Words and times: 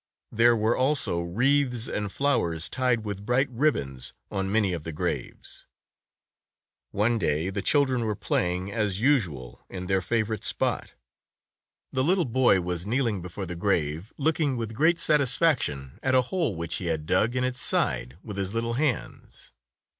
There 0.31 0.55
were 0.55 0.75
also 0.75 1.19
wreaths 1.21 1.87
and 1.87 2.11
flowers 2.11 2.69
tied 2.69 3.05
with 3.05 3.23
bright 3.23 3.49
ribbons 3.51 4.13
on 4.31 4.51
many 4.51 4.73
of 4.73 4.83
the 4.83 4.91
graves. 4.91 5.67
One 6.89 7.19
day 7.19 7.51
the 7.51 7.61
children 7.61 8.05
were 8.05 8.15
playing 8.15 8.71
as 8.71 8.99
usual 8.99 9.61
in 9.69 9.85
their 9.85 10.01
favorite 10.01 10.43
spot. 10.43 10.95
The 11.93 12.03
little 12.03 12.25
boy 12.25 12.55
94 12.55 12.55
Tales 12.55 12.57
of 12.57 12.65
Modern 12.65 12.71
Germany 12.73 12.73
was 12.73 12.87
kneeling 13.13 13.21
before 13.21 13.45
the 13.45 13.55
grave, 13.55 14.13
looking 14.17 14.57
with 14.57 14.73
great 14.73 14.99
satisfaction 14.99 15.99
at 16.01 16.15
a 16.15 16.21
hole 16.23 16.55
which 16.55 16.77
he 16.77 16.87
had 16.87 17.05
dug 17.05 17.35
in 17.35 17.43
its 17.43 17.59
side 17.59 18.17
with 18.23 18.37
his 18.37 18.55
little 18.55 18.73
hands. 18.73 19.53